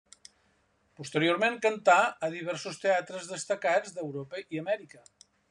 Posteriorment 1.01 1.59
cantà 1.65 1.97
a 2.07 2.31
diversos 2.37 2.81
teatres 2.87 3.29
destacats 3.35 3.95
d'Europa 4.01 4.43
i 4.47 4.65
Amèrica. 4.65 5.05